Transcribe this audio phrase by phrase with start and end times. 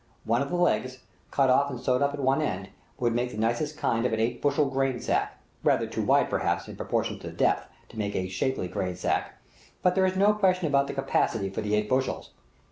[0.23, 0.97] One of the legs,
[1.29, 2.69] cut off and sewed up at one end,
[2.99, 6.67] would make the nicest kind of an eight bushel grain sack; rather too wide, perhaps,
[6.67, 9.37] in proportion to the depth, to make a shapely grain sack,
[9.83, 12.31] but there is no question about the capacity for the eight bushels.